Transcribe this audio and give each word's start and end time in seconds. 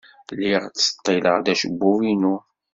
Lliɣ 0.33 0.63
ttseḍḍileɣ-d 0.67 1.47
acebbub-inu. 1.53 2.35